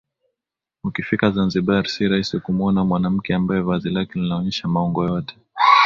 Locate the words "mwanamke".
2.85-3.33